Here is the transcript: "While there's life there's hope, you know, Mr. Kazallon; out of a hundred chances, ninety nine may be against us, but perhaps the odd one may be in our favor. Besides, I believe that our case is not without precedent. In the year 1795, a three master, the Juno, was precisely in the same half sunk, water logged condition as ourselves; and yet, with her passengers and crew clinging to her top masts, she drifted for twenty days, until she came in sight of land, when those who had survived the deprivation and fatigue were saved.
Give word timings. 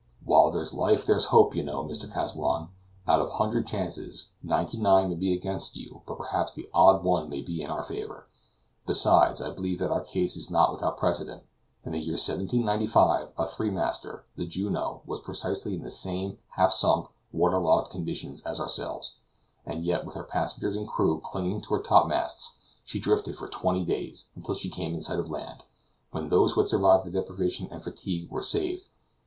"While 0.25 0.49
there's 0.49 0.73
life 0.73 1.05
there's 1.05 1.25
hope, 1.25 1.53
you 1.53 1.61
know, 1.61 1.83
Mr. 1.83 2.11
Kazallon; 2.11 2.69
out 3.07 3.19
of 3.21 3.27
a 3.27 3.33
hundred 3.33 3.67
chances, 3.67 4.29
ninety 4.41 4.79
nine 4.79 5.09
may 5.09 5.15
be 5.15 5.31
against 5.31 5.77
us, 5.77 6.01
but 6.07 6.17
perhaps 6.17 6.51
the 6.53 6.71
odd 6.73 7.03
one 7.03 7.29
may 7.29 7.43
be 7.43 7.61
in 7.61 7.69
our 7.69 7.83
favor. 7.83 8.25
Besides, 8.87 9.43
I 9.43 9.53
believe 9.53 9.77
that 9.77 9.91
our 9.91 10.01
case 10.01 10.35
is 10.35 10.49
not 10.49 10.71
without 10.71 10.97
precedent. 10.97 11.43
In 11.85 11.91
the 11.91 11.99
year 11.99 12.13
1795, 12.15 13.33
a 13.37 13.45
three 13.45 13.69
master, 13.69 14.25
the 14.35 14.47
Juno, 14.47 15.03
was 15.05 15.19
precisely 15.19 15.75
in 15.75 15.83
the 15.83 15.91
same 15.91 16.39
half 16.55 16.73
sunk, 16.73 17.05
water 17.31 17.59
logged 17.59 17.91
condition 17.91 18.35
as 18.43 18.59
ourselves; 18.59 19.17
and 19.67 19.83
yet, 19.83 20.03
with 20.03 20.15
her 20.15 20.23
passengers 20.23 20.75
and 20.75 20.87
crew 20.87 21.21
clinging 21.23 21.61
to 21.61 21.75
her 21.75 21.79
top 21.79 22.07
masts, 22.07 22.55
she 22.83 22.99
drifted 22.99 23.37
for 23.37 23.47
twenty 23.47 23.85
days, 23.85 24.29
until 24.35 24.55
she 24.55 24.67
came 24.67 24.95
in 24.95 25.01
sight 25.03 25.19
of 25.19 25.29
land, 25.29 25.61
when 26.09 26.29
those 26.29 26.53
who 26.53 26.61
had 26.61 26.67
survived 26.67 27.05
the 27.05 27.11
deprivation 27.11 27.67
and 27.69 27.83
fatigue 27.83 28.31
were 28.31 28.41
saved. 28.41 28.87